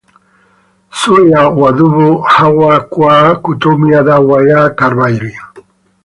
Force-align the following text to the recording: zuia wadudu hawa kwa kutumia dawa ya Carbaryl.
zuia 0.99 1.49
wadudu 1.49 2.17
hawa 2.17 2.79
kwa 2.79 3.35
kutumia 3.35 4.03
dawa 4.03 4.49
ya 4.49 4.69
Carbaryl. 4.69 5.33